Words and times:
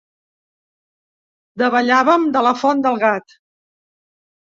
Davallàvem 1.63 2.27
de 2.39 2.45
la 2.51 2.57
Font 2.65 2.85
del 2.89 3.01
Gat. 3.07 3.41